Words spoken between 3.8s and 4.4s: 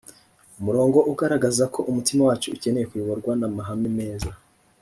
meza